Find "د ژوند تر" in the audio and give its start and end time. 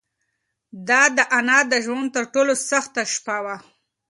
1.71-2.23